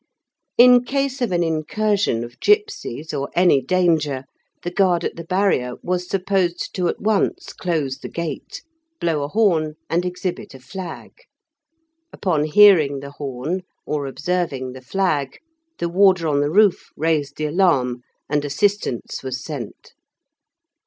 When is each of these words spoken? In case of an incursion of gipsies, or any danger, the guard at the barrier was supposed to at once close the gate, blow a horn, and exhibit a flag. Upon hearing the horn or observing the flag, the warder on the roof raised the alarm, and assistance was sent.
In 0.57 0.83
case 0.83 1.21
of 1.21 1.31
an 1.31 1.43
incursion 1.43 2.23
of 2.23 2.39
gipsies, 2.39 3.13
or 3.13 3.29
any 3.35 3.61
danger, 3.61 4.23
the 4.63 4.71
guard 4.71 5.03
at 5.03 5.15
the 5.15 5.23
barrier 5.25 5.75
was 5.83 6.09
supposed 6.09 6.73
to 6.73 6.87
at 6.87 6.99
once 6.99 7.53
close 7.53 7.99
the 7.99 8.09
gate, 8.09 8.63
blow 8.99 9.21
a 9.21 9.27
horn, 9.27 9.75
and 9.91 10.03
exhibit 10.03 10.55
a 10.55 10.59
flag. 10.59 11.11
Upon 12.11 12.45
hearing 12.45 13.01
the 13.01 13.11
horn 13.11 13.61
or 13.85 14.07
observing 14.07 14.71
the 14.71 14.81
flag, 14.81 15.37
the 15.77 15.87
warder 15.87 16.27
on 16.27 16.39
the 16.41 16.49
roof 16.49 16.89
raised 16.97 17.37
the 17.37 17.45
alarm, 17.45 18.01
and 18.27 18.43
assistance 18.43 19.21
was 19.21 19.43
sent. 19.43 19.93